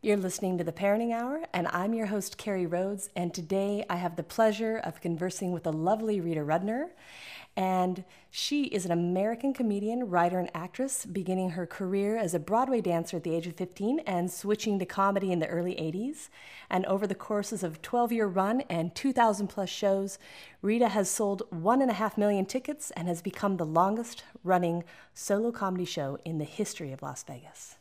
[0.00, 3.10] You're listening to the Parenting Hour, and I'm your host, Carrie Rhodes.
[3.16, 6.90] And today I have the pleasure of conversing with the lovely Rita Rudner.
[7.56, 12.80] And she is an American comedian, writer, and actress, beginning her career as a Broadway
[12.80, 16.28] dancer at the age of 15 and switching to comedy in the early 80s.
[16.70, 20.20] And over the courses of 12 year run and 2,000 plus shows,
[20.62, 24.84] Rita has sold one and a half million tickets and has become the longest running
[25.12, 27.77] solo comedy show in the history of Las Vegas.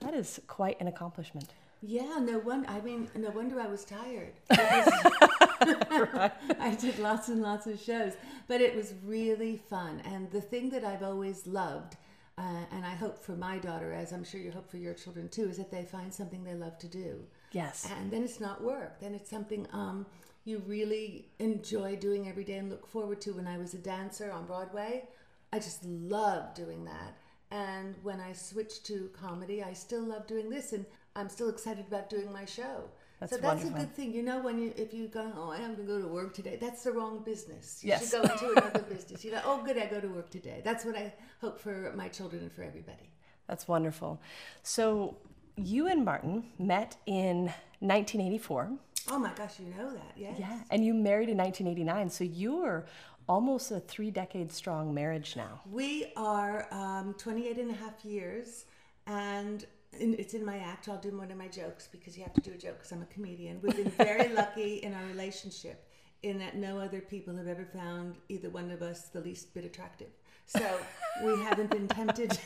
[0.00, 1.48] That is quite an accomplishment.
[1.82, 2.68] Yeah, no wonder.
[2.68, 4.32] I mean, no wonder I was tired.
[4.50, 8.14] I did lots and lots of shows,
[8.48, 10.02] but it was really fun.
[10.04, 11.96] And the thing that I've always loved,
[12.38, 15.28] uh, and I hope for my daughter, as I'm sure you hope for your children
[15.28, 17.22] too, is that they find something they love to do.
[17.52, 17.88] Yes.
[17.98, 19.00] And then it's not work.
[19.00, 20.06] Then it's something um,
[20.44, 23.32] you really enjoy doing every day and look forward to.
[23.32, 25.04] When I was a dancer on Broadway,
[25.52, 27.16] I just loved doing that.
[27.56, 31.86] And when I switched to comedy, I still love doing this, and I'm still excited
[31.88, 32.76] about doing my show.
[33.18, 33.76] That's so that's wonderful.
[33.76, 34.12] a good thing.
[34.12, 36.58] You know, when you if you go, oh, I have to go to work today.
[36.60, 37.80] That's the wrong business.
[37.82, 38.10] You Yes.
[38.10, 39.24] should go into another business.
[39.24, 40.60] You know, oh, good, I go to work today.
[40.62, 43.08] That's what I hope for my children and for everybody.
[43.48, 44.20] That's wonderful.
[44.62, 45.16] So,
[45.56, 47.36] you and Martin met in
[47.80, 48.70] 1984.
[49.08, 50.36] Oh my gosh, you know that, yes?
[50.38, 50.58] Yeah.
[50.70, 52.10] And you married in 1989.
[52.10, 52.84] So, you're
[53.28, 55.60] almost a three decade strong marriage now.
[55.70, 58.66] We are um, 28 and a half years,
[59.06, 59.64] and
[59.98, 60.88] in, it's in my act.
[60.88, 63.02] I'll do one of my jokes because you have to do a joke because I'm
[63.02, 63.60] a comedian.
[63.62, 65.88] We've been very lucky in our relationship
[66.22, 69.64] in that no other people have ever found either one of us the least bit
[69.64, 70.08] attractive.
[70.46, 70.78] So
[71.24, 72.38] we haven't been tempted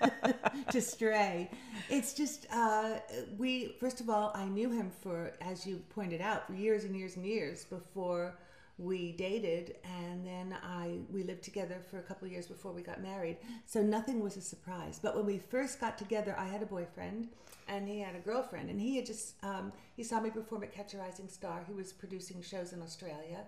[0.70, 1.50] to stray.
[1.88, 2.96] It's just, uh,
[3.38, 6.96] we, first of all, I knew him for, as you pointed out, for years and
[6.96, 8.36] years and years before
[8.78, 12.80] we dated and then i we lived together for a couple of years before we
[12.80, 13.36] got married.
[13.66, 15.00] So nothing was a surprise.
[15.02, 17.28] But when we first got together i had a boyfriend
[17.66, 20.72] and he had a girlfriend and he had just um, he saw me perform at
[20.72, 21.64] catch a rising star.
[21.66, 23.44] He was producing shows in australia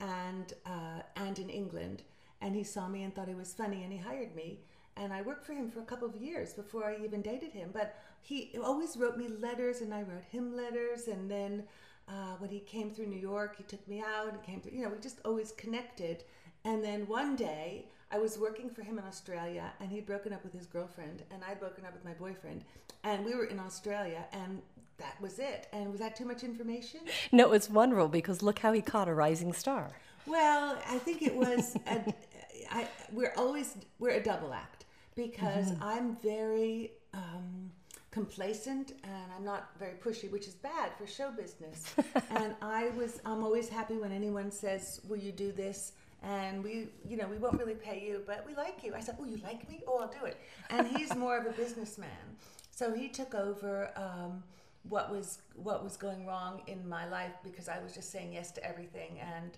[0.00, 2.02] and uh, and in england
[2.40, 4.60] and he saw me and thought he was funny and he hired me.
[4.96, 7.68] And i worked for him for a couple of years before i even dated him.
[7.70, 11.64] But he always wrote me letters and i wrote him letters and then
[12.08, 14.82] uh, when he came through New York, he took me out and came through, you
[14.82, 16.24] know, we just always connected.
[16.64, 20.44] And then one day, I was working for him in Australia, and he'd broken up
[20.44, 22.64] with his girlfriend, and I'd broken up with my boyfriend.
[23.02, 24.62] And we were in Australia, and
[24.98, 25.66] that was it.
[25.72, 27.00] And was that too much information?
[27.32, 29.90] No, it's wonderful because look how he caught a rising star.
[30.26, 31.76] Well, I think it was.
[31.86, 32.14] A,
[32.70, 37.70] I, we're always we're a double act because I'm very um,
[38.14, 41.94] complacent and I'm not very pushy, which is bad for show business.
[42.30, 45.92] and I was I'm always happy when anyone says, "Will you do this?"
[46.22, 48.94] And we, you know, we won't really pay you, but we like you.
[48.94, 49.82] I said, "Oh, you like me?
[49.88, 50.36] Oh, I'll do it."
[50.70, 52.24] And he's more of a businessman,
[52.70, 53.90] so he took over.
[53.96, 54.44] Um,
[54.90, 58.50] what was what was going wrong in my life because I was just saying yes
[58.52, 59.52] to everything and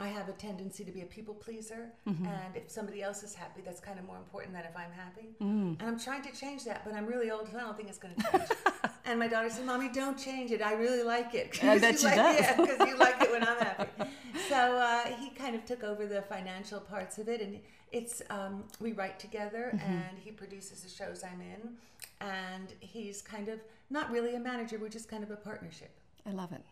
[0.00, 3.60] I have a tendency to be a people pleaser and if somebody else is happy
[3.64, 5.28] that's kind of more important than if I'm happy.
[5.40, 7.98] And I'm trying to change that but I'm really old so I don't think it's
[7.98, 8.44] going to change.
[9.04, 10.62] And my daughter said mommy don't change it.
[10.62, 11.58] I really like it.
[11.64, 12.40] I bet You she like- does.
[12.40, 14.04] yeah because you like it when I'm happy.
[14.48, 17.58] So uh, he kind of took over the financial parts of it and
[17.90, 21.74] it's um, we write together and he produces the shows I'm in
[22.20, 23.58] and he's kind of
[23.90, 25.90] not really a manager we're just kind of a partnership
[26.26, 26.62] I love it.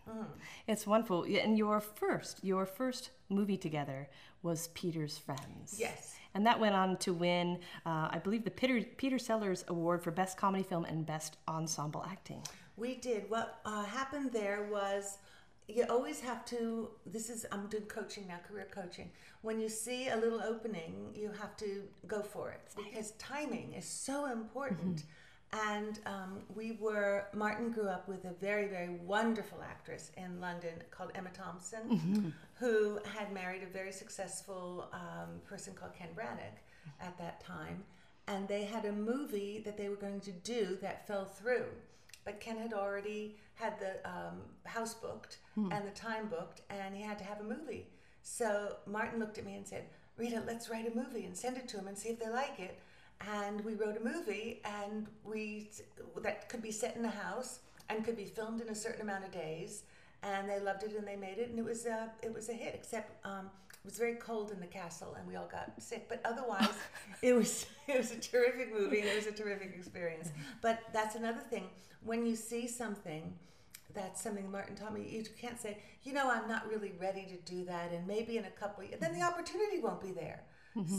[0.66, 1.25] It's wonderful.
[1.25, 4.09] And your first, your first movie together
[4.43, 5.77] was Peter's Friends.
[5.78, 6.15] Yes.
[6.34, 10.12] And that went on to win, uh, I believe, the Peter Peter Sellers Award for
[10.12, 12.43] Best Comedy Film and Best Ensemble Acting.
[12.77, 13.28] We did.
[13.28, 15.19] What uh, happened there was
[15.66, 16.91] you always have to.
[17.05, 19.10] This is I'm doing coaching now, career coaching.
[19.43, 23.84] When you see a little opening, you have to go for it because timing is
[23.84, 25.05] so important.
[25.53, 30.75] And um, we were Martin grew up with a very very wonderful actress in London
[30.91, 36.59] called Emma Thompson, who had married a very successful um, person called Ken Branagh
[37.00, 37.83] at that time,
[38.28, 41.66] and they had a movie that they were going to do that fell through
[42.25, 47.03] but Ken had already had the um, house booked and the time booked, and he
[47.03, 47.89] had to have a movie.
[48.22, 49.84] So Martin looked at me and said,
[50.16, 52.60] "Rita, let's write a movie and send it to him and see if they like
[52.60, 52.78] it."
[53.28, 55.71] And we wrote a movie, and we
[56.22, 59.25] that could be set in the house and could be filmed in a certain amount
[59.25, 59.83] of days.
[60.22, 62.53] And they loved it, and they made it, and it was a it was a
[62.53, 62.75] hit.
[62.75, 66.09] Except um, it was very cold in the castle, and we all got sick.
[66.09, 66.69] But otherwise,
[67.22, 70.31] it was it was a terrific movie, and it was a terrific experience.
[70.63, 71.65] But that's another thing
[72.05, 73.34] when you see something
[73.95, 75.07] that's something Martin taught me.
[75.09, 78.45] You can't say, you know, I'm not really ready to do that, and maybe in
[78.45, 78.84] a couple.
[78.84, 80.43] Of, then the opportunity won't be there.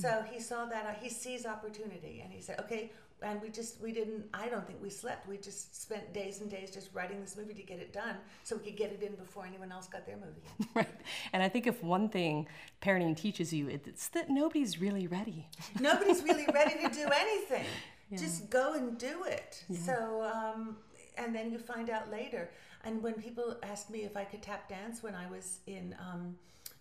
[0.02, 2.92] So he saw that uh, he sees opportunity, and he said, okay,
[3.22, 4.26] and we just we didn't.
[4.34, 5.28] I don't think we slept.
[5.28, 8.58] We just spent days and days just writing this movie to get it done, so
[8.58, 10.42] we could get it in before anyone else got their movie.
[10.74, 10.88] Right.
[11.34, 12.48] And I think if one thing
[12.82, 15.48] parenting teaches you, it's that nobody's really ready.
[15.80, 17.66] Nobody's really ready to do anything.
[18.10, 18.18] Yeah.
[18.18, 19.64] Just go and do it.
[19.70, 19.80] Yeah.
[19.80, 20.78] So, um,
[21.18, 22.50] and then you find out later.
[22.84, 25.96] And when people asked me if I could tap dance when I was in.
[26.00, 26.36] Um,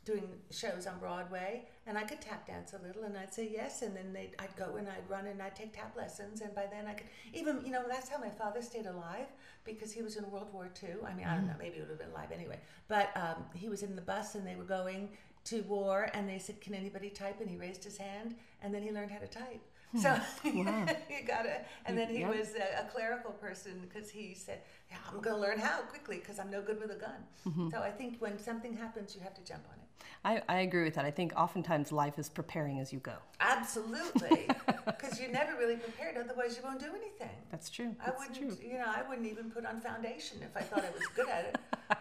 [0.04, 3.82] doing shows on Broadway, and I could tap dance a little, and I'd say yes,
[3.82, 6.66] and then they'd, I'd go and I'd run and I'd take tap lessons, and by
[6.70, 9.26] then I could even you know that's how my father stayed alive
[9.64, 10.90] because he was in World War II.
[11.04, 13.68] I mean, I don't know, maybe he would have been alive anyway, but um, he
[13.68, 15.08] was in the bus and they were going
[15.46, 18.82] to war, and they said, "Can anybody type?" and he raised his hand, and then
[18.84, 19.60] he learned how to type.
[20.00, 20.10] So
[20.44, 20.86] wow.
[21.10, 22.36] you gotta, and then he yep.
[22.36, 26.38] was a, a, clerical person because he said, "Yeah, I'm gonna learn how quickly because
[26.38, 27.70] I'm no good with a gun." Mm-hmm.
[27.70, 29.79] So I think when something happens, you have to jump on it.
[30.24, 31.04] I, I agree with that.
[31.04, 33.14] I think oftentimes life is preparing as you go.
[33.40, 34.46] Absolutely,
[34.86, 36.16] because you're never really prepared.
[36.18, 37.36] Otherwise, you won't do anything.
[37.50, 37.94] That's true.
[38.04, 38.68] That's I wouldn't, true.
[38.68, 41.44] you know, I wouldn't even put on foundation if I thought I was good at
[41.46, 41.58] it.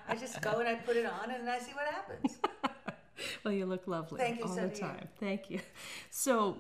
[0.08, 2.40] I just go and I put it on and I see what happens.
[3.44, 4.98] well, you look lovely Thank you, all so the time.
[5.02, 5.08] You.
[5.20, 5.60] Thank you.
[6.10, 6.58] So,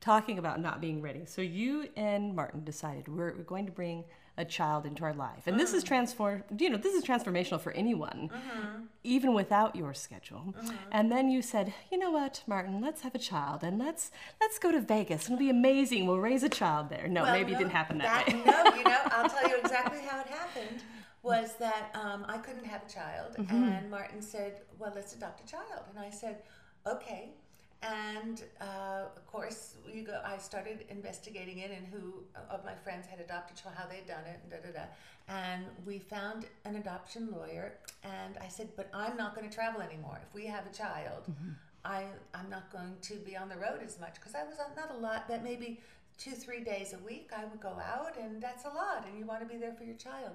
[0.00, 1.24] talking about not being ready.
[1.26, 4.04] So you and Martin decided we're, we're going to bring
[4.38, 5.46] a child into our life.
[5.46, 5.88] And this is mm.
[5.88, 8.82] transform you know, this is transformational for anyone, mm-hmm.
[9.02, 10.54] even without your schedule.
[10.58, 10.74] Mm-hmm.
[10.92, 14.10] And then you said, you know what, Martin, let's have a child and let's
[14.40, 15.26] let's go to Vegas.
[15.26, 16.06] It'll be amazing.
[16.06, 17.08] We'll raise a child there.
[17.08, 18.42] No, well, maybe no, it didn't happen that, that way.
[18.44, 20.82] no, you know, I'll tell you exactly how it happened.
[21.22, 23.64] Was that um, I couldn't have a child, mm-hmm.
[23.64, 26.42] and Martin said, "Well, let's adopt a child," and I said,
[26.86, 27.30] "Okay."
[27.82, 32.14] And uh, of course you go i started investigating it and who
[32.50, 34.86] of my friends had adopted child how they'd done it and da da da.
[35.28, 39.80] And we found an adoption lawyer and i said but i'm not going to travel
[39.80, 40.20] anymore.
[40.26, 41.50] If we have a child mm-hmm.
[41.84, 44.90] I, i'm not going to be on the road as much because i was not
[44.90, 45.80] a lot but maybe
[46.18, 49.26] two three days a week i would go out and that's a lot and you
[49.26, 50.32] want to be there for your child.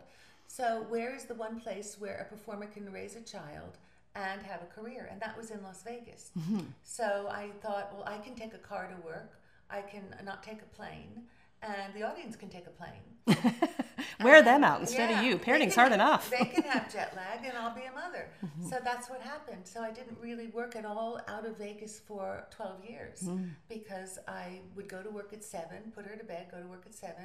[0.48, 3.78] So where is the one place where a performer can raise a child
[4.16, 5.08] and have a career.
[5.12, 6.32] And that was in Las Vegas.
[6.38, 6.62] Mm-hmm.
[6.84, 10.62] So I thought, well, I can take a car to work, I can not take
[10.62, 11.24] a plane,
[11.62, 13.12] and the audience can take a plane.
[14.24, 15.38] Wear and, them out instead yeah, of you.
[15.38, 16.30] Parenting's hard enough.
[16.30, 18.30] they can have jet lag, and I'll be a mother.
[18.44, 18.70] Mm-hmm.
[18.70, 19.62] So that's what happened.
[19.66, 23.50] So I didn't really work at all out of Vegas for 12 years mm.
[23.70, 26.84] because I would go to work at 7, put her to bed, go to work
[26.86, 27.16] at 7,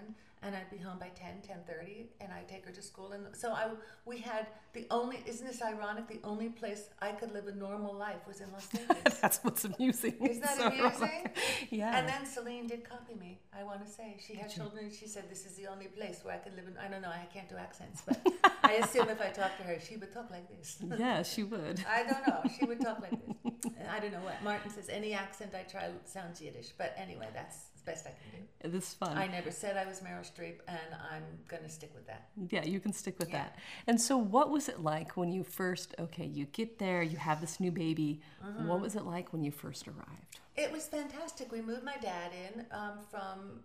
[0.43, 3.13] and I'd be home by 10, 10.30, and I'd take her to school.
[3.13, 3.69] And so I,
[4.05, 7.95] we had the only, isn't this ironic, the only place I could live a normal
[7.95, 9.19] life was in Los Angeles.
[9.21, 10.15] That's what's amusing.
[10.21, 11.31] Isn't that so amusing?
[11.71, 11.99] yeah.
[11.99, 14.17] And then Celine did copy me, I want to say.
[14.25, 16.77] She had children, she said, this is the only place where I could live in,
[16.77, 18.21] I don't know, I can't do accents, but
[18.63, 20.79] I assume if I talked to her, she would talk like this.
[20.99, 21.83] yeah, she would.
[21.89, 23.73] I don't know, she would talk like this.
[23.91, 24.43] I don't know what.
[24.43, 27.57] Martin says, any accent I try sounds Yiddish, but anyway, that's
[27.87, 28.69] best I can do.
[28.69, 29.17] This is fun.
[29.17, 32.29] I never said I was Meryl Streep, and I'm going to stick with that.
[32.51, 33.45] Yeah, you can stick with yeah.
[33.45, 33.59] that.
[33.87, 37.41] And so, what was it like when you first, okay, you get there, you have
[37.41, 38.21] this new baby.
[38.45, 38.67] Mm-hmm.
[38.67, 40.41] What was it like when you first arrived?
[40.57, 41.53] It was fantastic.
[41.53, 43.61] We moved my dad in um, from,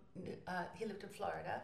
[0.46, 1.62] uh, he lived in Florida,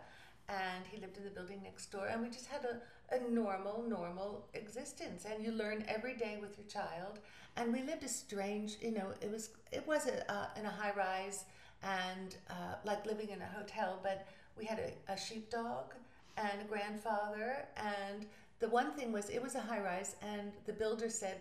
[0.49, 3.85] and he lived in the building next door, and we just had a, a normal,
[3.87, 5.27] normal existence.
[5.31, 7.21] And you learn every day with your child.
[7.57, 10.71] And we lived a strange, you know, it was it was a, uh, in a
[10.71, 11.45] high rise
[11.83, 13.99] and uh, like living in a hotel.
[14.03, 14.27] But
[14.57, 15.95] we had a, a sheepdog
[16.37, 17.67] and a grandfather.
[17.77, 18.27] And
[18.61, 21.41] the one thing was, it was a high rise, and the builder said,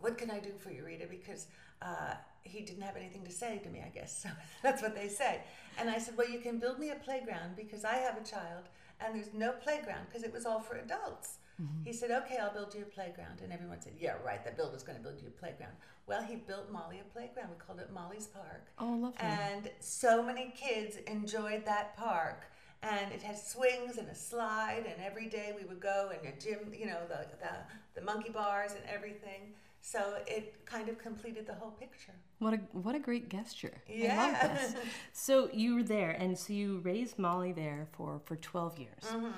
[0.00, 1.06] What can I do for you, Rita?
[1.08, 1.46] Because
[1.82, 4.12] uh, he didn't have anything to say to me, I guess.
[4.22, 4.28] So
[4.62, 5.40] that's what they say.
[5.78, 8.64] And I said, Well, you can build me a playground because I have a child
[9.00, 11.38] and there's no playground because it was all for adults.
[11.60, 11.84] Mm-hmm.
[11.84, 13.40] He said, Okay, I'll build you a playground.
[13.42, 15.72] And everyone said, Yeah, right, the builder's going to build you a playground.
[16.06, 17.50] Well, he built Molly a playground.
[17.50, 18.66] We called it Molly's Park.
[18.78, 19.18] Oh, lovely.
[19.20, 22.44] And so many kids enjoyed that park.
[22.82, 26.38] And it had swings and a slide, and every day we would go and a
[26.38, 29.54] gym, you know, the, the, the monkey bars and everything.
[29.80, 32.12] So it kind of completed the whole picture.
[32.38, 33.82] What a what a great gesture!
[33.86, 34.18] Yeah.
[34.18, 34.74] I love this.
[35.12, 39.04] so you were there, and so you raised Molly there for for twelve years.
[39.04, 39.28] Mm-hmm.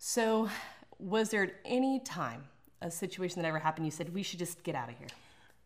[0.00, 0.48] So
[1.00, 2.44] was there at any time
[2.82, 3.86] a situation that ever happened?
[3.86, 5.08] You said we should just get out of here.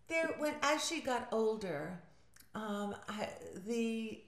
[0.08, 1.98] There, when as she got older,
[2.54, 3.28] um, I,
[3.66, 4.20] the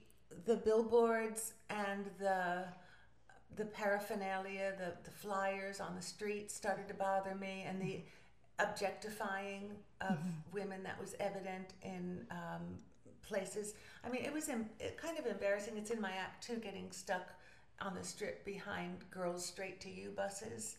[0.45, 2.65] the billboards and the
[3.55, 8.01] the paraphernalia, the, the flyers on the street started to bother me, and the
[8.59, 9.71] objectifying
[10.01, 10.29] of mm-hmm.
[10.51, 12.77] women that was evident in um,
[13.21, 13.73] places.
[14.03, 15.75] I mean, it was it kind of embarrassing.
[15.77, 17.29] It's in my act too, getting stuck
[17.81, 20.77] on the strip behind girls straight to you buses.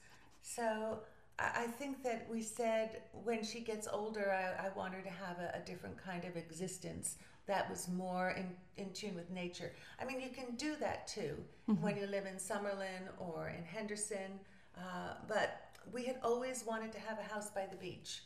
[0.55, 1.01] So
[1.39, 5.39] I think that we said when she gets older, I, I want her to have
[5.39, 8.47] a, a, different kind of existence that was more in,
[8.83, 9.73] in tune with nature.
[10.01, 11.37] I mean, you can do that too
[11.81, 14.41] when you live in Summerlin or in Henderson,
[14.77, 18.23] uh, but we had always wanted to have a house by the beach.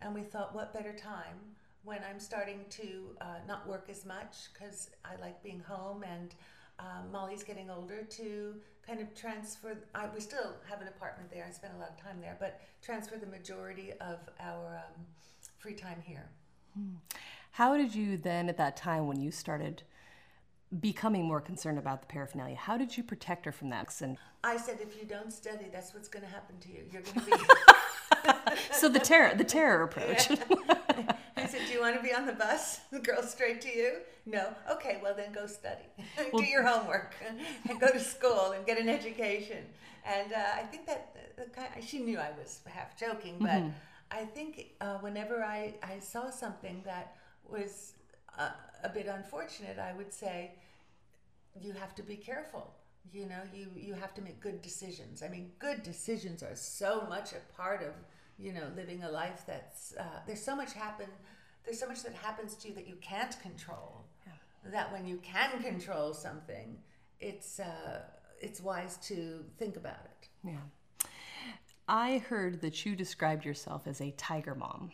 [0.00, 1.36] And we thought, what better time
[1.84, 6.34] when I'm starting to uh, not work as much because I like being home and
[6.78, 8.54] um, Molly's getting older to
[8.86, 9.76] kind of transfer.
[9.94, 11.44] I, we still have an apartment there.
[11.46, 15.04] I spend a lot of time there, but transfer the majority of our um,
[15.58, 16.28] free time here.
[17.52, 19.82] How did you then, at that time when you started
[20.80, 23.92] becoming more concerned about the paraphernalia, how did you protect her from that?
[24.00, 26.84] And I said, if you don't study, that's what's going to happen to you.
[26.92, 27.32] You're going to be.
[28.72, 30.30] so the terror, the terror approach.
[30.30, 31.16] I
[31.48, 32.80] said, "Do you want to be on the bus?
[32.90, 33.90] The girl straight to you?
[34.26, 34.54] No.
[34.70, 35.88] Okay, well then go study,
[36.36, 37.14] do your homework,
[37.68, 39.64] and go to school and get an education."
[40.04, 41.14] And uh, I think that
[41.86, 43.62] she knew I was half joking, but
[44.10, 47.92] I think uh, whenever I, I saw something that was
[48.38, 48.50] uh,
[48.82, 50.52] a bit unfortunate, I would say,
[51.60, 52.74] "You have to be careful."
[53.12, 55.22] You know, you you have to make good decisions.
[55.22, 57.94] I mean, good decisions are so much a part of
[58.38, 61.08] you know living a life that's uh, there's so much happen
[61.68, 64.06] there's so much that happens to you that you can't control
[64.72, 66.78] that when you can control something
[67.20, 68.00] it's uh,
[68.40, 71.08] it's wise to think about it yeah.
[71.86, 74.92] I heard that you described yourself as a tiger mom.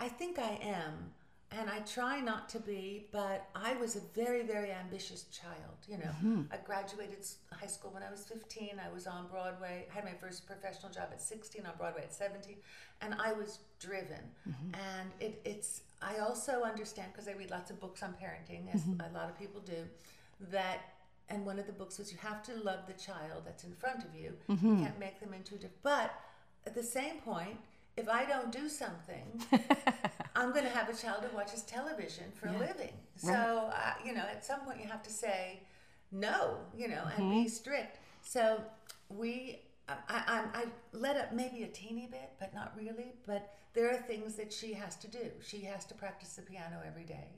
[0.00, 1.12] i think i am
[1.52, 5.98] and i try not to be but i was a very very ambitious child you
[5.98, 6.04] know.
[6.04, 6.42] Mm-hmm.
[6.52, 10.12] I graduated high school when i was 15 i was on broadway I had my
[10.12, 12.56] first professional job at 16 on broadway at 17
[13.00, 14.22] and i was driven.
[14.48, 14.74] Mm-hmm.
[14.74, 18.82] And it, it's i also understand because i read lots of books on parenting as
[18.82, 19.00] mm-hmm.
[19.00, 19.82] a lot of people do
[20.50, 20.78] that
[21.28, 24.04] and one of the books was you have to love the child that's in front
[24.04, 24.32] of you.
[24.48, 25.30] You can't make them
[25.60, 26.12] diff- but
[26.66, 27.56] at the same point
[27.96, 29.26] if i don't do something
[30.40, 32.92] I'm going to have a child who watches television for a living.
[33.16, 35.60] So, uh, you know, at some point you have to say
[36.10, 37.98] no, you know, and be strict.
[38.22, 38.60] So
[39.10, 43.12] we, I, I, I let up maybe a teeny bit, but not really.
[43.26, 45.30] But there are things that she has to do.
[45.46, 47.28] She has to practice the piano every day.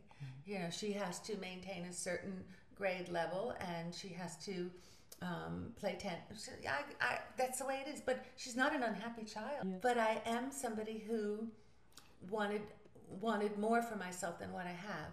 [0.46, 2.44] You know, she has to maintain a certain
[2.76, 4.70] grade level and she has to
[5.20, 6.48] um, play tennis.
[6.68, 8.00] I, I, that's the way it is.
[8.00, 9.80] But she's not an unhappy child.
[9.80, 11.48] But I am somebody who
[12.30, 12.62] wanted
[13.20, 15.12] wanted more for myself than what I have.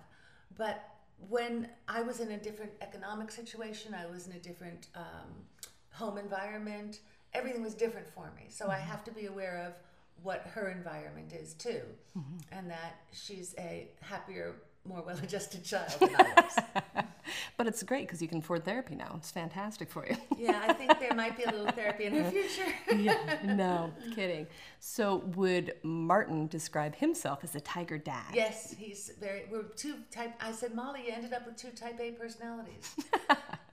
[0.58, 0.84] But
[1.28, 5.30] when I was in a different economic situation, I was in a different um,
[5.92, 7.02] home environment.
[7.34, 9.74] Everything was different for me, so I have to be aware of
[10.24, 11.82] what her environment is too,
[12.52, 14.56] and that she's a happier,
[14.90, 17.06] more well-adjusted child than I was.
[17.58, 19.16] But it's great because you can afford therapy now.
[19.18, 20.16] It's fantastic for you.
[20.38, 22.74] yeah, I think there might be a little therapy in her future.
[22.96, 24.48] yeah, no, kidding.
[24.80, 28.32] So, would Martin describe himself as a tiger dad?
[28.34, 29.44] Yes, he's very.
[29.52, 30.34] We're two type.
[30.40, 32.96] I said, Molly, you ended up with two type A personalities.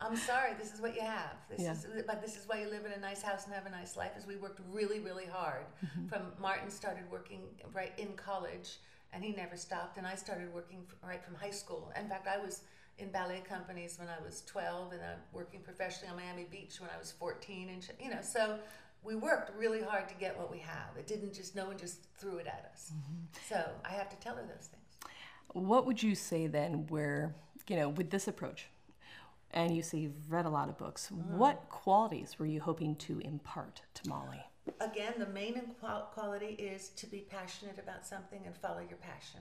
[0.00, 0.50] I'm sorry.
[0.58, 1.36] This is what you have.
[1.48, 1.72] This Yeah.
[1.72, 3.96] is, but this is why you live in a nice house and have a nice
[3.96, 4.10] life.
[4.18, 5.64] Is we worked really, really hard.
[5.84, 6.08] Mm-hmm.
[6.08, 7.42] From Martin started working
[7.72, 8.78] right in college,
[9.16, 9.96] and he never stopped.
[9.96, 11.90] And I started working right from high school.
[11.98, 12.60] In fact, I was
[12.98, 16.90] in ballet companies when I was 12, and I'm working professionally on Miami Beach when
[16.94, 17.70] I was 14.
[17.70, 18.58] And you know, so
[19.02, 20.96] we worked really hard to get what we have.
[20.98, 22.92] It didn't just no one just threw it at us.
[22.94, 23.54] Mm-hmm.
[23.54, 25.14] So I have to tell her those things.
[25.52, 27.34] What would you say then, where,
[27.68, 28.68] you know, with this approach,
[29.52, 31.38] and you say you've read a lot of books, mm-hmm.
[31.38, 34.44] what qualities were you hoping to impart to Molly?
[34.80, 35.74] Again, the main in-
[36.12, 39.40] quality is to be passionate about something and follow your passion.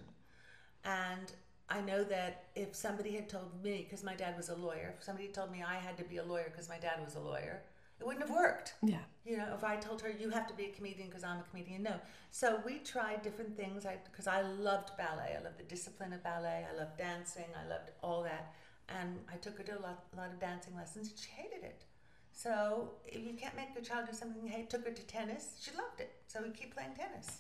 [0.84, 1.32] And
[1.68, 5.04] I know that if somebody had told me, because my dad was a lawyer, if
[5.04, 7.64] somebody told me I had to be a lawyer because my dad was a lawyer,
[8.00, 8.76] it wouldn't have worked.
[8.84, 9.00] Yeah.
[9.26, 11.44] You know, if I told her you have to be a comedian because I'm a
[11.50, 11.96] comedian, no.
[12.30, 13.86] So we tried different things.
[13.86, 15.36] I because I loved ballet.
[15.40, 16.66] I loved the discipline of ballet.
[16.72, 17.46] I loved dancing.
[17.56, 18.54] I loved all that.
[18.90, 21.12] And I took her to a lot, a lot of dancing lessons.
[21.16, 21.86] She hated it.
[22.36, 25.56] So if you can't make your child do something hate, took her to tennis.
[25.62, 26.12] She loved it.
[26.28, 27.40] So we keep playing tennis.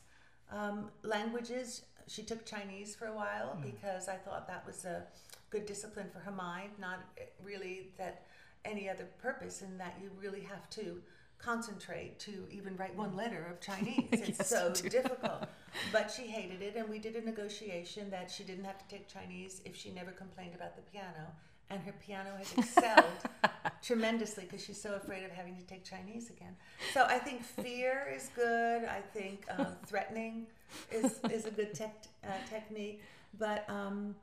[0.51, 1.83] Um, languages.
[2.07, 5.03] She took Chinese for a while because I thought that was a
[5.49, 6.69] good discipline for her mind.
[6.79, 6.99] Not
[7.43, 8.23] really that
[8.63, 11.01] any other purpose in that you really have to
[11.39, 14.07] concentrate to even write one letter of Chinese.
[14.11, 15.49] It's so difficult.
[15.91, 19.09] But she hated it, and we did a negotiation that she didn't have to take
[19.09, 21.33] Chinese if she never complained about the piano.
[21.69, 23.05] And her piano has excelled
[23.81, 26.55] tremendously because she's so afraid of having to take Chinese again.
[26.93, 28.85] So I think fear is good.
[28.85, 30.45] I think um, threatening
[30.91, 33.01] is, is a good tech, uh, technique.
[33.37, 34.15] But um,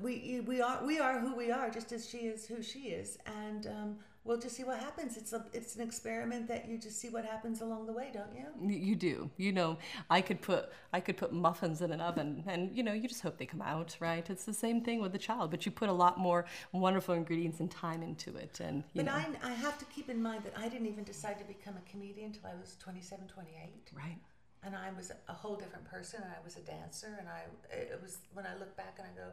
[0.00, 3.18] we we are we are who we are, just as she is who she is,
[3.26, 5.16] and um, we'll just see what happens.
[5.16, 8.34] It's a it's an experiment that you just see what happens along the way, don't
[8.34, 8.46] you?
[8.60, 9.30] You do.
[9.36, 9.78] You know,
[10.10, 13.22] I could put I could put muffins in an oven, and you know, you just
[13.22, 14.28] hope they come out right.
[14.28, 17.60] It's the same thing with the child, but you put a lot more wonderful ingredients
[17.60, 20.44] and time into it, and you But know, I, I have to keep in mind
[20.44, 23.92] that I didn't even decide to become a comedian until I was 27, 28.
[23.92, 24.18] right.
[24.62, 27.16] And I was a whole different person, and I was a dancer.
[27.18, 29.28] And I, it was when I look back and I go,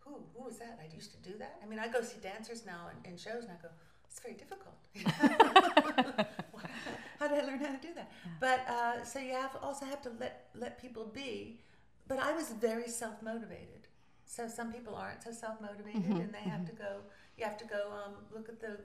[0.00, 0.78] who, who was that?
[0.82, 1.58] I used to do that.
[1.62, 3.68] I mean, I go see dancers now in, in shows, and I go,
[4.14, 4.76] it's very difficult.
[7.18, 8.12] how did I learn how to do that?
[8.38, 11.58] But uh, so you have also have to let let people be.
[12.06, 13.88] But I was very self motivated.
[14.24, 17.00] So some people aren't so self motivated, and they have to go.
[17.36, 18.78] You have to go um, look at the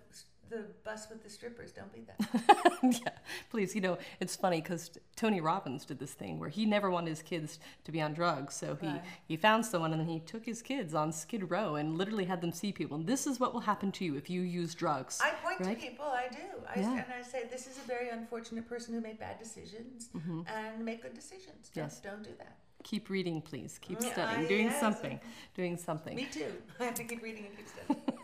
[0.50, 1.72] the bus with the strippers.
[1.72, 2.80] Don't be that.
[3.06, 3.12] yeah,
[3.52, 3.76] please.
[3.76, 7.22] You know, it's funny because Tony Robbins did this thing where he never wanted his
[7.22, 9.02] kids to be on drugs, so he Right.
[9.28, 12.42] he found someone and then he took his kids on Skid Row and literally had
[12.42, 12.98] them see people.
[12.98, 15.20] And this is what will happen to you if you use drugs.
[15.24, 15.80] I point right?
[15.80, 16.06] to people.
[16.06, 16.38] I do.
[16.76, 16.94] I, Yeah.
[16.94, 21.04] And I say, this is a very unfortunate person who made bad decisions and make
[21.04, 21.70] good decisions.
[21.76, 22.00] Don't, Yes.
[22.00, 22.58] don't do that.
[22.84, 23.78] Keep reading, please.
[23.80, 24.80] Keep Mm, studying, I- doing yes.
[24.80, 25.20] something,
[25.54, 26.16] doing something.
[26.16, 26.52] Me too.
[26.80, 28.02] I have to keep reading and keep studying.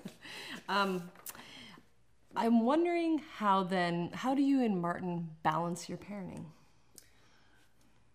[0.68, 1.10] Um,
[2.36, 6.46] I'm wondering how then, how do you and Martin balance your parenting?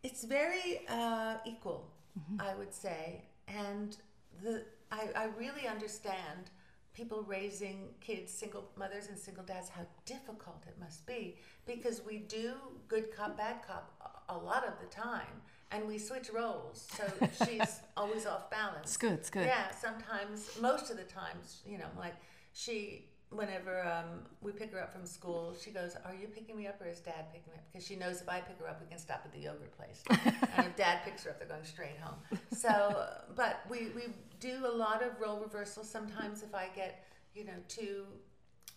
[0.03, 1.91] it's very uh, equal,
[2.39, 3.23] I would say.
[3.49, 3.97] And
[4.43, 6.51] the I, I really understand
[6.93, 12.19] people raising kids, single mothers and single dads, how difficult it must be because we
[12.19, 12.55] do
[12.89, 15.43] good cop, bad cop a a lot of the time.
[15.73, 17.05] And we switch roles, so
[17.47, 18.87] she's always off balance.
[18.87, 19.47] It's good, it's good.
[19.47, 22.15] Yeah, sometimes, most of the times, you know, like
[22.53, 26.67] she, whenever um, we pick her up from school, she goes, Are you picking me
[26.67, 27.65] up or is dad picking me up?
[27.73, 30.03] Because she knows if I pick her up, we can stop at the yogurt place.
[30.57, 32.17] and if dad picks her up, they're going straight home.
[32.53, 34.03] So, but we, we
[34.39, 35.89] do a lot of role reversals.
[35.89, 37.05] Sometimes if I get,
[37.35, 38.05] you know, too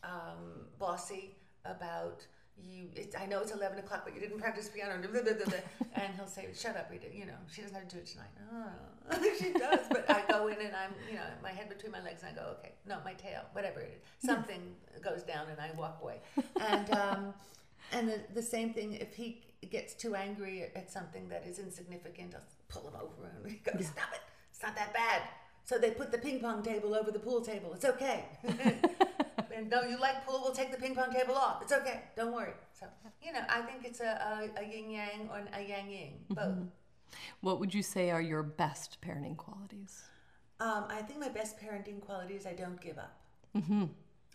[0.03, 2.25] um, bossy about
[2.62, 4.95] you it's, I know it's 11 o'clock but you didn't practice piano.
[5.01, 5.57] Blah, blah, blah,
[5.95, 8.29] and he'll say shut up Rita you know she doesn't have to do it tonight.
[9.12, 12.01] Oh she does but I go in and I'm you know my head between my
[12.01, 14.25] legs and I go okay no my tail whatever it is.
[14.25, 16.17] Something goes down and I walk away.
[16.62, 17.33] And um,
[17.91, 21.59] and the, the same thing if he gets too angry at, at something that is
[21.59, 24.22] insignificant I'll pull him over and he goes stop it.
[24.51, 25.22] It's not that bad.
[25.66, 27.74] So they put the ping pong table over the pool table.
[27.74, 28.25] It's okay
[29.55, 31.61] and no, you like pool, we'll take the ping pong table off.
[31.61, 32.01] It's okay.
[32.16, 32.53] Don't worry.
[32.74, 32.87] So,
[33.22, 36.57] you know, I think it's a, a, a yin yang or a yang yin, both.
[37.42, 40.01] What would you say are your best parenting qualities?
[40.59, 43.20] Um, I think my best parenting quality is I don't give up.
[43.55, 43.85] Mm-hmm.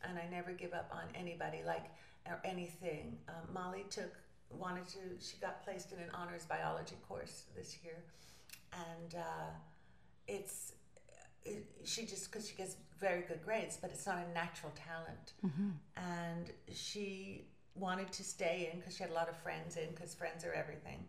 [0.08, 1.86] And I never give up on anybody, like,
[2.26, 3.16] or anything.
[3.28, 4.12] Um, Molly took,
[4.50, 8.04] wanted to, she got placed in an honors biology course this year.
[8.72, 9.50] And uh,
[10.28, 10.74] it's,
[11.44, 15.32] it, she just, because she gets very good grades, but it's not a natural talent.
[15.96, 20.14] And she wanted to stay in because she had a lot of friends in, because
[20.14, 21.04] friends are everything.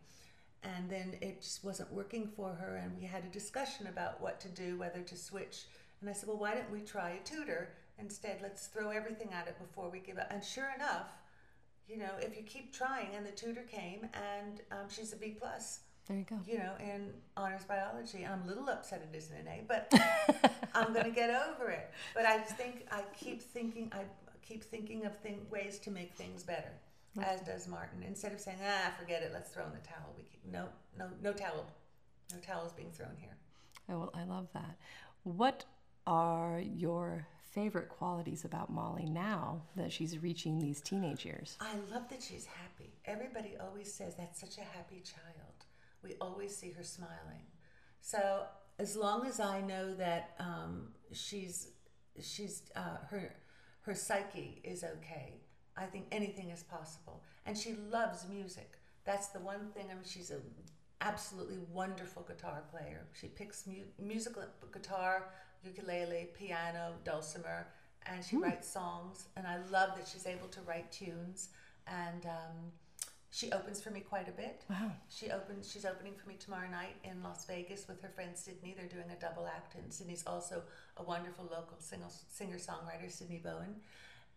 [0.63, 4.39] And then it just wasn't working for her, and we had a discussion about what
[4.41, 5.65] to do, whether to switch.
[6.01, 8.39] And I said, Well, why don't we try a tutor instead?
[8.41, 10.27] Let's throw everything at it before we give up.
[10.31, 11.07] And sure enough,
[11.87, 15.35] you know, if you keep trying, and the tutor came, and um, she's a B
[15.39, 16.39] plus There you go.
[16.47, 18.25] you know, in honors biology.
[18.25, 19.93] I'm a little upset it isn't an A, but
[20.73, 21.91] I'm going to get over it.
[22.15, 24.01] But I just think I keep thinking, I
[24.41, 26.71] keep thinking of thing, ways to make things better,
[27.21, 28.01] as does Martin.
[28.07, 30.11] Instead of saying, ah, forget it, let's throw in the towel.
[30.17, 30.65] We keep, no,
[30.97, 31.67] no, no towel,
[32.33, 33.37] no towels being thrown here.
[33.87, 34.77] Oh, well, I love that.
[35.21, 35.65] What
[36.07, 41.55] are your favorite qualities about Molly now that she's reaching these teenage years?
[41.61, 42.93] I love that she's happy.
[43.05, 45.48] Everybody always says that's such a happy child.
[46.03, 47.45] We always see her smiling.
[48.01, 48.43] So
[48.77, 51.69] as long as I know that um, she's
[52.21, 53.35] she's uh, her
[53.81, 55.41] her psyche is okay,
[55.77, 57.23] I think anything is possible.
[57.45, 58.73] And she loves music.
[59.05, 59.85] That's the one thing.
[59.89, 60.39] I mean, she's a
[61.01, 63.07] absolutely wonderful guitar player.
[63.13, 65.29] She picks mu- musical guitar,
[65.63, 67.67] ukulele, piano, dulcimer,
[68.05, 69.27] and she writes songs.
[69.37, 71.49] And I love that she's able to write tunes.
[71.87, 72.71] And um,
[73.31, 74.63] she opens for me quite a bit.
[74.69, 74.91] Wow.
[75.09, 75.71] She opens.
[75.71, 78.73] She's opening for me tomorrow night in Las Vegas with her friend Sydney.
[78.75, 80.63] They're doing a double act, and Sydney's also
[80.97, 83.75] a wonderful local singer songwriter, Sydney Bowen.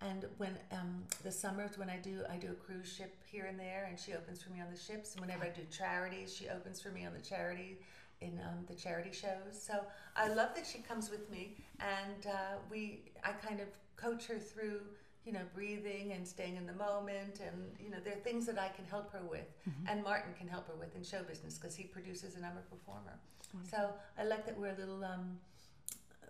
[0.03, 3.59] And when um, the summers when I do I do a cruise ship here and
[3.59, 5.13] there, and she opens for me on the ships.
[5.15, 7.79] And whenever I do charities, she opens for me on the charity
[8.21, 9.61] in um, the charity shows.
[9.61, 9.81] So
[10.17, 14.39] I love that she comes with me, and uh, we I kind of coach her
[14.39, 14.81] through
[15.25, 18.59] you know breathing and staying in the moment, and you know there are things that
[18.59, 19.49] I can help her with,
[19.89, 22.75] and Martin can help her with in show business because he produces and I'm a
[22.75, 23.19] performer.
[23.71, 25.39] So I like that we're a little um,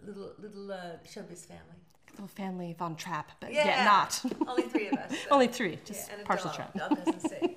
[0.05, 1.79] little little uh, showbiz family.
[2.13, 4.23] little family Von Trapp, but yeah, not.
[4.49, 5.11] Only three of us.
[5.25, 6.57] so- Only three, Yeah, just and partial dog.
[6.57, 6.75] Trapp.
[6.75, 7.57] Dog doesn't sing.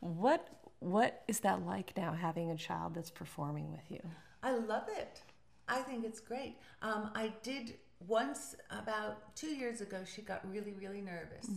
[0.00, 0.48] What
[0.80, 4.00] what is that like now having a child that's performing with you?
[4.42, 5.22] I love it.
[5.68, 6.56] I think it's great.
[6.82, 7.74] Um, I did
[8.06, 10.02] once about two years ago.
[10.04, 11.48] She got really, really nervous,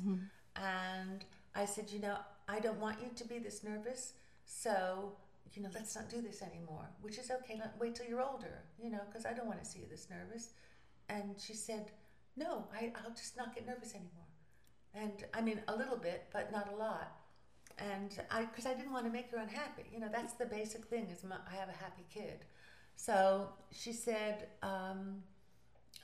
[0.55, 1.25] and
[1.55, 4.13] I said, you know, I don't want you to be this nervous.
[4.45, 5.13] So,
[5.53, 6.89] you know, let's not do this anymore.
[7.01, 7.55] Which is okay.
[7.59, 8.63] Let, wait till you're older.
[8.81, 10.53] You know, because I don't want to see you this nervous.
[11.09, 11.91] And she said,
[12.35, 14.29] no, I, I'll just not get nervous anymore.
[14.93, 17.11] And I mean, a little bit, but not a lot.
[17.77, 19.83] And I, because I didn't want to make her unhappy.
[19.93, 22.45] You know, that's the basic thing is my, I have a happy kid.
[22.95, 25.23] So she said, um,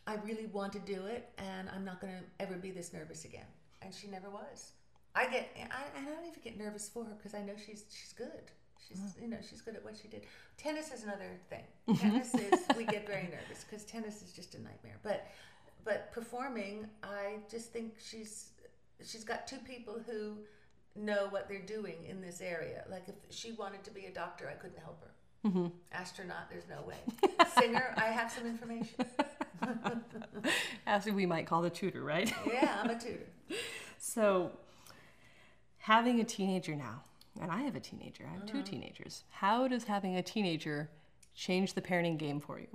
[0.08, 3.26] I really want to do it, and I'm not going to ever be this nervous
[3.26, 3.46] again.
[3.82, 4.72] And she never was.
[5.16, 8.14] I get, I, I don't even get nervous for her because I know she's she's
[8.14, 8.52] good.
[8.88, 9.22] She's, mm.
[9.22, 10.24] you know, she's good at what she did.
[10.58, 11.64] Tennis is another thing.
[11.98, 14.98] Tennis is we get very nervous because tennis is just a nightmare.
[15.02, 15.28] But,
[15.84, 18.50] but performing, I just think she's
[19.04, 20.38] she's got two people who
[20.96, 22.84] know what they're doing in this area.
[22.90, 25.50] Like if she wanted to be a doctor, I couldn't help her.
[25.50, 25.68] Mm-hmm.
[25.92, 26.98] Astronaut, there's no way.
[27.60, 29.06] Singer, I have some information.
[30.88, 32.32] As we might call the tutor, right?
[32.46, 33.26] Yeah, I'm a tutor.
[33.98, 34.52] So,
[35.78, 37.02] having a teenager now,
[37.42, 39.24] and I have a teenager, I have two teenagers.
[39.30, 40.90] How does having a teenager
[41.36, 42.68] change the parenting game for you?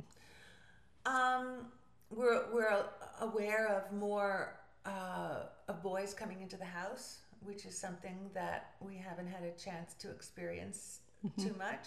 [1.07, 1.66] Um,
[2.11, 2.85] we're we're
[3.21, 8.97] aware of more uh, of boys coming into the house, which is something that we
[8.97, 11.01] haven't had a chance to experience
[11.38, 11.87] too much.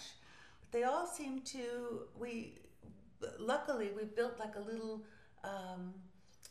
[0.60, 2.54] But they all seem to we.
[3.38, 5.02] Luckily, we built like a little
[5.42, 5.94] um,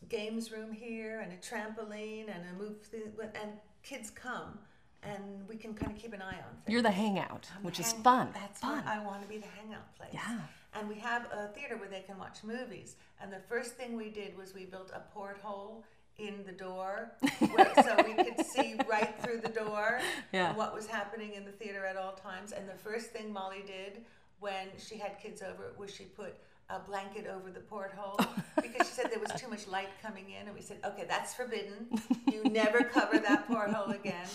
[0.09, 3.51] games room here and a trampoline and a move thing, and
[3.83, 4.59] kids come.
[5.03, 6.69] And we can kind of keep an eye on things.
[6.69, 8.29] You're the hangout, which is fun.
[8.33, 8.77] That's fun.
[8.77, 10.11] what I want to be the hangout place.
[10.13, 10.39] Yeah.
[10.75, 12.95] And we have a theater where they can watch movies.
[13.21, 15.83] And the first thing we did was we built a porthole
[16.17, 19.99] in the door where, so we could see right through the door
[20.31, 20.55] Yeah.
[20.55, 22.53] what was happening in the theater at all times.
[22.53, 24.05] And the first thing Molly did
[24.39, 26.35] when she had kids over was she put
[26.73, 28.19] a blanket over the porthole
[28.61, 30.47] because she said there was too much light coming in.
[30.47, 31.87] And we said, okay, that's forbidden.
[32.31, 34.27] You never cover that porthole again.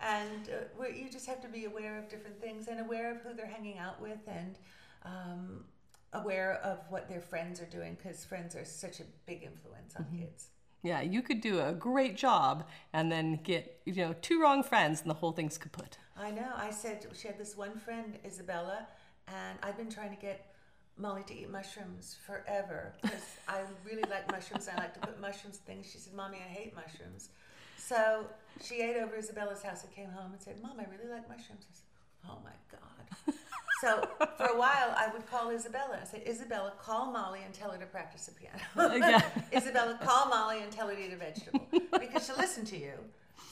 [0.00, 3.34] And uh, you just have to be aware of different things and aware of who
[3.34, 4.58] they're hanging out with and
[5.04, 5.64] um,
[6.12, 10.06] aware of what their friends are doing because friends are such a big influence on
[10.16, 10.48] kids.
[10.82, 15.00] Yeah, you could do a great job and then get, you know, two wrong friends
[15.00, 15.96] and the whole thing's kaput.
[16.16, 16.52] I know.
[16.54, 18.86] I said she had this one friend, Isabella,
[19.26, 20.54] and I've been trying to get
[20.98, 24.68] Molly to eat mushrooms forever because I really like mushrooms.
[24.68, 25.90] I like to put mushrooms things.
[25.90, 27.30] She said, "Mommy, I hate mushrooms."
[27.76, 28.26] So
[28.62, 31.66] she ate over Isabella's house and came home and said, "Mom, I really like mushrooms."
[31.70, 33.34] I said, "Oh my god."
[33.80, 37.70] So for a while, I would call Isabella and say, "Isabella, call Molly and tell
[37.70, 39.20] her to practice the piano." Yeah.
[39.56, 42.94] Isabella, call Molly and tell her to eat a vegetable because she'll listen to you.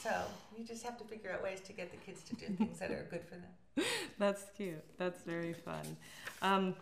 [0.02, 0.10] So
[0.56, 2.90] you just have to figure out ways to get the kids to do things that
[2.90, 3.86] are good for them.
[4.18, 4.84] That's cute.
[4.98, 5.96] That's very fun.
[6.42, 6.74] Um,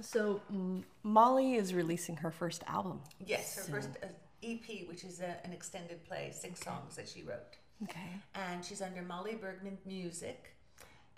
[0.00, 3.00] so, M- Molly is releasing her first album.
[3.24, 4.06] Yes, her first uh,
[4.42, 7.56] EP, which is a, an extended play, six songs that she wrote.
[7.84, 8.20] Okay.
[8.34, 10.54] And she's under Molly Bergman Music.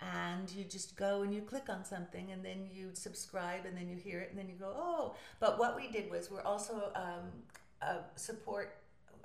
[0.01, 3.87] And you just go and you click on something and then you subscribe and then
[3.87, 5.15] you hear it and then you go, oh.
[5.39, 7.31] But what we did was we're also um,
[7.81, 8.75] a support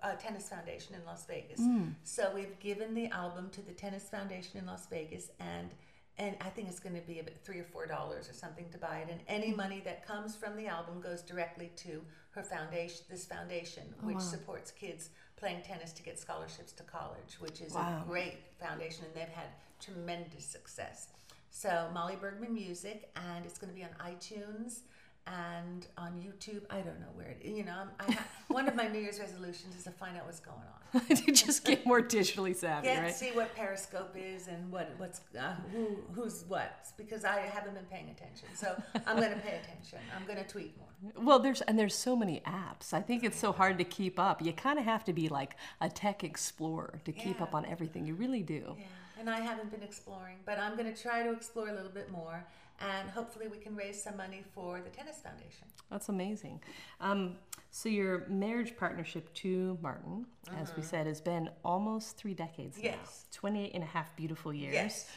[0.05, 1.61] uh, tennis foundation in Las Vegas.
[2.05, 5.70] So we've given the album to the Tennis Foundation in Las Vegas and
[6.18, 8.78] and I think it's going to be about three or four dollars or something to
[8.78, 9.09] buy it.
[9.11, 9.57] And any mm-hmm.
[9.57, 14.16] money that comes from the album goes directly to her foundation, this foundation, oh, which
[14.16, 14.20] wow.
[14.20, 18.02] supports kids playing tennis to get scholarships to college, which is Wow.
[18.04, 19.48] a great foundation, and they've had
[19.81, 21.09] tremendous success.
[21.50, 24.81] So Molly Bergman Music, and it's going to be on iTunes
[25.28, 26.62] and on YouTube.
[26.70, 27.42] I don't know where it.
[27.44, 30.26] You know, I'm- I ha- one of my New Year's resolutions is to find out
[30.26, 31.16] what's going on.
[31.16, 33.14] to just get more digitally savvy, Yeah, right?
[33.14, 37.84] see what Periscope is and what what's uh, who who's what because I haven't been
[37.90, 38.48] paying attention.
[38.54, 38.74] So
[39.06, 39.98] I'm going to pay attention.
[40.16, 41.12] I'm going to tweet more.
[41.22, 42.94] Well, there's and there's so many apps.
[42.94, 44.40] I think it's so hard to keep up.
[44.42, 47.42] You kind of have to be like a tech explorer to keep Yeah.
[47.44, 48.06] up on everything.
[48.06, 48.74] You really do.
[48.78, 48.84] Yeah,
[49.20, 52.10] and I haven't been exploring, but I'm going to try to explore a little bit
[52.10, 52.46] more,
[52.80, 55.66] and hopefully we can raise some money for the tennis foundation.
[55.90, 56.60] That's amazing.
[57.00, 57.36] Um,
[57.70, 62.90] so your marriage partnership to Martin, as we said, has been almost three decades now.
[62.90, 63.26] Yes.
[63.32, 64.74] 28 and a half beautiful years.
[64.74, 65.10] Yes.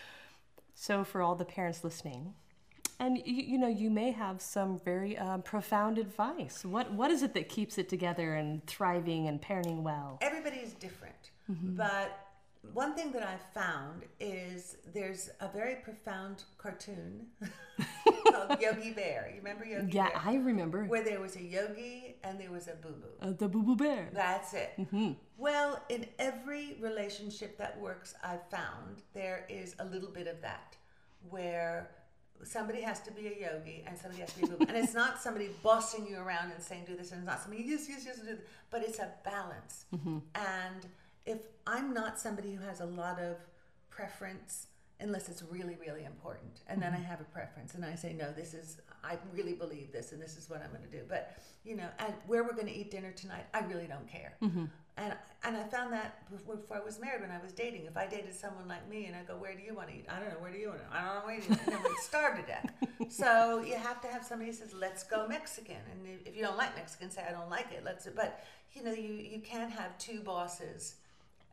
[0.75, 2.33] So for all the parents listening,
[2.99, 6.63] and you, you know, you may have some very um, profound advice.
[6.63, 10.19] What what is it that keeps it together and thriving and parenting well?
[10.21, 12.30] Everybody's different, but
[12.73, 17.25] one thing that I've found is there's a very profound cartoon
[18.31, 19.29] called Yogi Bear.
[19.31, 20.21] You remember Yogi Yeah, Bear?
[20.23, 20.85] I remember.
[20.85, 23.27] Where there was a yogi and there was a boo boo.
[23.27, 24.09] Uh, the Boo Boo Bear.
[24.13, 24.77] That's it.
[25.37, 30.75] Well, in every relationship that works, I've found there is a little bit of that
[31.29, 31.89] where
[32.43, 34.65] somebody has to be a yogi and somebody has to be a boo boo.
[34.67, 37.63] and it's not somebody bossing you around and saying do this and it's not somebody
[37.63, 38.39] yes yes yes do this
[38.71, 39.85] but it's a balance
[40.33, 40.87] and
[41.25, 43.37] if i'm not somebody who has a lot of
[43.89, 44.67] preference
[44.99, 47.05] unless it's really really important and then i mm-hmm.
[47.05, 50.37] have a preference and i say no this is i really believe this and this
[50.37, 52.91] is what i'm going to do but you know and where we're going to eat
[52.91, 54.35] dinner tonight i really don't care.
[54.41, 54.65] Mm-hmm.
[54.97, 58.05] And and i found that before, i was married when i was dating if i
[58.05, 60.05] dated someone like me and i go where do you want to eat?
[60.09, 60.91] I don't know where do you want to eat?
[60.91, 61.75] i don't know where do you want to eat.
[61.75, 62.65] And then we'd starve to death.
[63.09, 66.43] So you have to have somebody who says let's go mexican and if- if you
[66.43, 69.71] don't like mexican say i don't like it let's but you know you you can't
[69.71, 70.95] have two bosses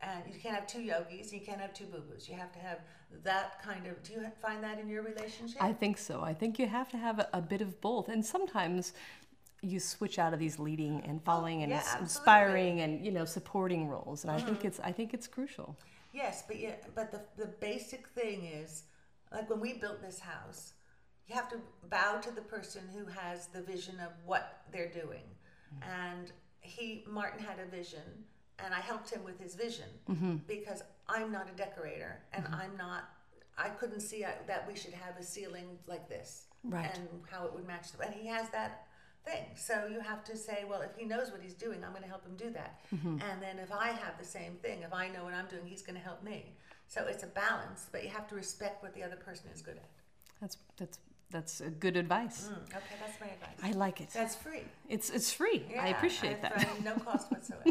[0.01, 2.79] and you can't have two yogis you can't have two boo-boos you have to have
[3.23, 6.21] that kind of do you find that in your relationship I think so.
[6.21, 8.09] I think you have to have a, a bit of both.
[8.09, 8.93] And sometimes
[9.61, 13.87] you switch out of these leading and following and yeah, inspiring and you know supporting
[13.87, 14.23] roles.
[14.23, 14.67] And I think mm-hmm.
[14.67, 15.77] it's I think it's crucial.
[16.13, 18.83] Yes, but yeah, but the the basic thing is
[19.31, 20.73] like when we built this house,
[21.27, 21.57] you have to
[21.89, 25.25] bow to the person who has the vision of what they're doing,
[25.73, 25.91] mm-hmm.
[25.91, 26.31] and
[26.61, 28.25] he Martin had a vision,
[28.63, 30.35] and I helped him with his vision mm-hmm.
[30.47, 32.55] because I'm not a decorator and mm-hmm.
[32.55, 33.09] I'm not.
[33.57, 36.89] I couldn't see uh, that we should have a ceiling like this Right.
[36.93, 38.87] and how it would match the and he has that
[39.25, 39.45] thing.
[39.55, 42.09] So you have to say well if he knows what he's doing i'm going to
[42.09, 42.81] help him do that.
[42.93, 43.19] Mm-hmm.
[43.21, 45.81] And then if i have the same thing if i know what i'm doing he's
[45.81, 46.53] going to help me.
[46.87, 49.77] So it's a balance but you have to respect what the other person is good
[49.77, 49.89] at.
[50.41, 50.99] That's that's
[51.31, 52.49] that's a good advice.
[52.51, 54.09] Mm, okay that's my advice I like it.
[54.13, 55.63] that's free It's it's free.
[55.79, 56.83] I Yeah, appreciate I've, that.
[56.83, 57.63] no cost whatsoever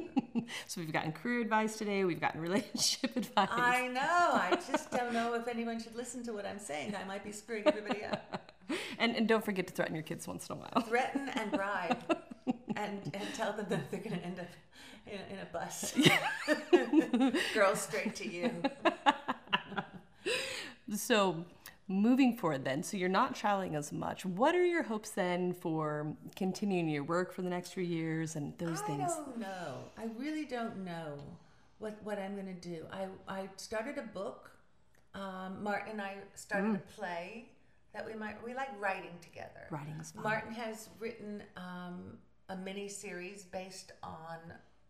[0.66, 2.04] So we've gotten career advice today.
[2.04, 3.48] We've gotten relationship advice.
[3.52, 7.04] i know i just don't know if anyone should listen to what i'm saying i
[7.04, 8.52] might be screwing everybody up
[8.98, 10.82] And and don't forget to threaten your kids once in a while.
[10.86, 12.18] threaten and bribe
[12.76, 14.46] and, and tell them that they're going to end up
[15.06, 15.94] in, in a bus
[17.54, 18.50] girls straight to you
[20.94, 21.44] So
[21.88, 24.24] moving forward then, so you're not traveling as much.
[24.24, 28.56] What are your hopes then for continuing your work for the next few years and
[28.58, 29.12] those I things?
[29.14, 29.78] don't know.
[29.96, 31.18] I really don't know
[31.78, 32.84] what what I'm going to do.
[32.92, 34.50] I I started a book.
[35.14, 37.48] Um, Martin and I started a play
[37.94, 39.66] that we might we like writing together.
[39.70, 40.22] Writing fun.
[40.22, 42.18] Martin has written um,
[42.50, 44.36] a mini series based on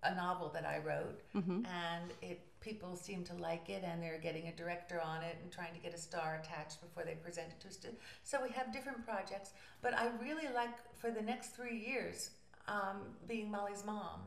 [0.02, 4.48] a novel that I wrote, and it people seem to like it, and they're getting
[4.48, 7.60] a director on it and trying to get a star attached before they present it
[7.60, 7.78] to us.
[8.24, 12.30] So we have different projects, but I really like for the next three years
[12.66, 14.20] um, being Molly's mom.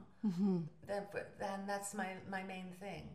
[0.88, 1.04] Then,
[1.39, 3.10] then that's my my main thing.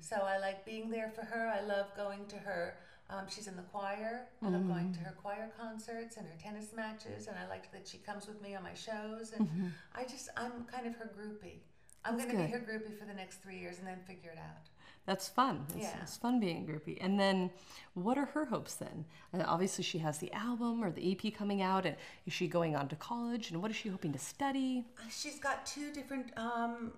[0.00, 1.48] So I like being there for her.
[1.48, 2.76] I love going to her.
[3.10, 4.28] Um, she's in the choir.
[4.42, 7.86] I love going to her choir concerts and her tennis matches, and I like that
[7.86, 9.32] she comes with me on my shows.
[9.36, 9.46] And
[9.94, 11.58] I just I'm kind of her groupie.
[12.04, 14.38] I'm going to be her groupie for the next three years, and then figure it
[14.38, 14.68] out.
[15.06, 15.66] That's fun.
[15.70, 15.98] It's, Yeah.
[16.02, 16.98] it's fun being a groupie.
[17.00, 17.50] And then,
[17.94, 19.04] what are her hopes then?
[19.32, 22.74] Uh, obviously, she has the album or the EP coming out, and is she going
[22.74, 23.50] on to college?
[23.50, 24.86] And what is she hoping to study?
[25.10, 26.92] she's got two different um,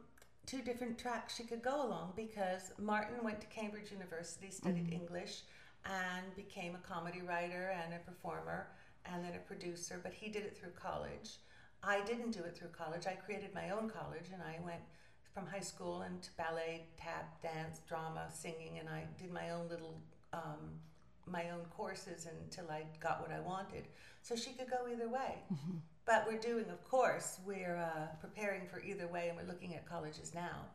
[0.46, 5.42] two different tracks she could go along because Martin went to Cambridge University, studied English,
[5.84, 8.68] and became a comedy writer and a performer,
[9.04, 9.98] and then a producer.
[10.00, 11.38] But he did it through college.
[11.82, 13.06] I didn't do it through college.
[13.08, 14.80] I created my own college, and I went
[15.36, 20.00] from high school into ballet, tap, dance, drama, singing, and I did my own little
[20.32, 20.80] um,
[21.26, 23.88] my own courses until I got what I wanted.
[24.22, 25.34] So she could go either way.
[26.06, 29.84] But we're doing, of course, we're uh, preparing for either way, and we're looking at
[29.86, 30.66] colleges now.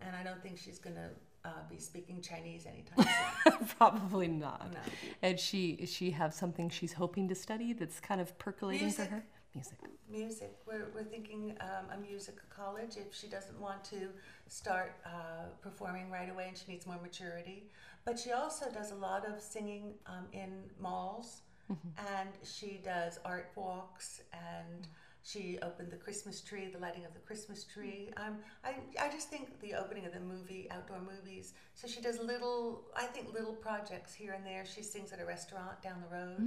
[0.00, 1.08] And I don't think she's going to
[1.44, 3.06] uh, be speaking Chinese anytime
[3.58, 3.66] soon.
[3.78, 4.72] Probably not.
[4.72, 4.78] No.
[5.22, 9.06] And she she have something she's hoping to study that's kind of percolating Music.
[9.06, 9.24] for her?
[9.54, 9.78] Music.
[10.10, 10.56] music.
[10.66, 14.08] We're, we're thinking um, a music college if she doesn't want to
[14.48, 17.64] start uh, performing right away and she needs more maturity.
[18.04, 23.50] But she also does a lot of singing um, in malls and she does art
[23.56, 24.86] walks and
[25.22, 28.10] she opened the Christmas tree, the lighting of the Christmas tree.
[28.18, 31.54] Um, I, I just think the opening of the movie, outdoor movies.
[31.74, 34.64] So she does little, I think little projects here and there.
[34.66, 36.38] She sings at a restaurant down the road.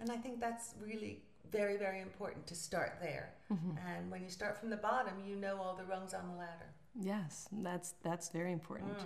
[0.00, 3.30] And I think that's really very, very important to start there.
[3.50, 6.72] And when you start from the bottom, you know all the rungs on the ladder.
[7.00, 8.96] Yes, that's that's very important.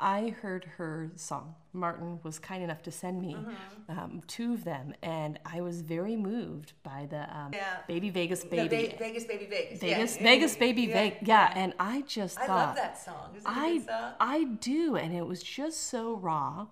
[0.00, 1.54] I heard her song.
[1.72, 3.98] Martin was kind enough to send me Mm-hmm.
[3.98, 7.78] um, two of them, and I was very moved by the um, Yeah.
[7.88, 8.68] Baby Vegas Baby.
[8.76, 9.80] Ve- Vegas, baby, Vegas.
[9.80, 10.22] Vegas, yeah.
[10.22, 10.94] Vegas Baby yeah.
[10.94, 11.18] Vegas.
[11.28, 13.30] Yeah, and I just I thought love that song.
[13.36, 14.12] Is it a I song?
[14.20, 16.66] I do, and it was just so raw,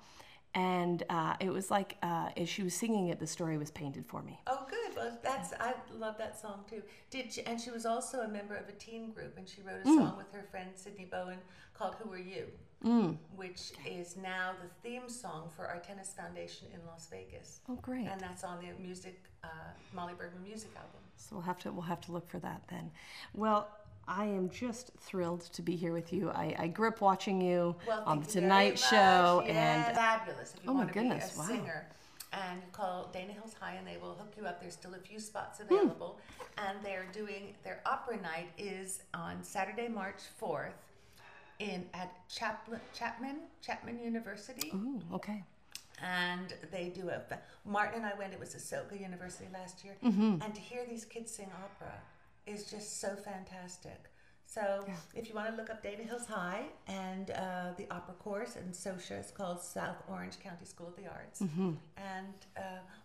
[0.54, 4.04] and uh, it was like uh, as she was singing it, the story was painted
[4.06, 4.40] for me.
[4.46, 4.96] Oh, good.
[4.96, 6.82] Well, that's I love that song too.
[7.10, 9.80] Did she, and she was also a member of a teen group, and she wrote
[9.84, 9.96] a Mm.
[9.98, 11.38] song with her friend Sydney Bowen
[11.74, 12.48] called "Who Are You,"
[12.84, 13.16] Mm.
[13.36, 18.06] which is now the theme song for our tennis foundation in Las Vegas, Oh, great!
[18.08, 19.48] and that's on the music uh,
[19.92, 21.00] Molly Bergman music album.
[21.16, 22.90] So we'll have to we'll have to look for that then.
[23.34, 23.68] Well,
[24.08, 26.30] I am just thrilled to be here with you.
[26.30, 28.78] I, I grew up watching you Well, on the thank you very Tonight.
[28.78, 30.54] Show, Yeah, and fabulous.
[30.56, 31.46] If you Oh my goodness, be a wow.
[31.48, 31.86] singer,
[32.32, 34.60] and you call Dana Hills High, and they will hook you up.
[34.60, 35.72] There's still a few spots Hmm.
[35.72, 36.18] available,
[36.58, 40.74] and they're doing their opera night is on Saturday, March fourth,
[41.58, 45.44] in at Chaplin, Chapman Chapman University, ooh, okay,
[46.02, 47.20] and they do a.
[47.64, 48.32] Martin and I went.
[48.32, 50.42] It was at Soka University last year, Mm-hmm.
[50.42, 51.92] and to hear these kids sing opera
[52.46, 54.08] is just so fantastic.
[54.46, 58.56] So if you want to look up Dana Hills High and uh, the opera course
[58.56, 61.70] and SOCSA, it's called South Orange County School of the Arts, Mm-hmm.
[61.96, 62.60] and uh,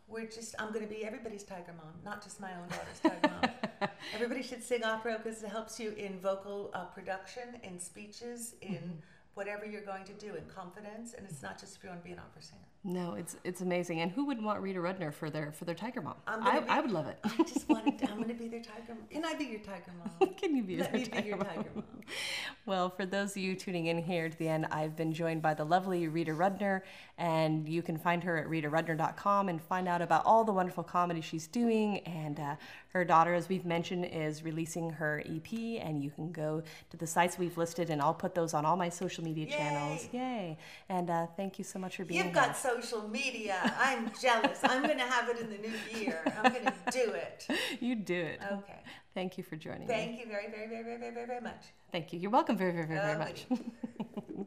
[0.09, 3.33] we're just I'm going to be everybody's tiger mom, not just my own daughter's tiger
[3.81, 3.89] mom.
[4.13, 8.73] Everybody should sing opera because it helps you in vocal uh, production, in speeches, in
[8.75, 8.91] Mm-hmm.
[9.35, 12.05] whatever you're going to do, in confidence, and it's not just if you want to
[12.05, 12.67] be an opera singer.
[12.89, 13.99] No, it's it's amazing.
[13.99, 16.15] And who wouldn't want Rita Rudner for their for their Tiger Mom?
[16.25, 17.19] I, be- I would love it.
[17.23, 17.99] I just wanted.
[17.99, 18.95] To, I'm going to be their tiger.
[18.95, 18.99] mom.
[19.11, 20.29] Can I be your tiger mom?
[20.37, 21.47] Can you be Let their me be Tiger your Mom?
[21.47, 21.83] tiger mom.
[22.65, 25.53] Well, for those of you tuning in here to the end, I've been joined by
[25.53, 26.81] the lovely Rita Rudner,
[27.17, 31.21] and you can find her at ritarudner.com and find out about all the wonderful comedy
[31.21, 31.99] she's doing.
[31.99, 32.55] And uh,
[32.89, 37.07] her daughter, as we've mentioned, is releasing her EP, and you can go to the
[37.07, 40.07] sites we've listed, and I'll put those on all my social media channels.
[40.11, 40.57] Yay!
[40.89, 42.35] And uh, thank you so much for being You've here.
[42.35, 43.73] got social media.
[43.79, 44.59] I'm jealous.
[44.63, 46.21] I'm going to have it in the new year.
[46.43, 47.47] I'm going to do it.
[47.79, 48.39] you do it.
[48.51, 48.79] Okay.
[49.13, 49.87] Thank you for joining me.
[49.87, 51.73] Thank you very, very, very, very, very, very much.
[51.91, 52.19] Thank you.
[52.19, 53.45] You're welcome very, very, very, very much.